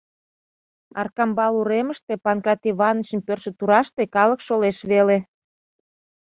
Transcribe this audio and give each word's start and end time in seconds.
Аркамбал 1.01 1.53
уремыште 1.61 2.13
Панкрат 2.23 2.61
Иванычын 2.71 3.19
пӧртшӧ 3.27 3.51
тураште 3.57 4.03
калык 4.15 4.39
шолеш 4.47 4.77
веле. 4.91 5.17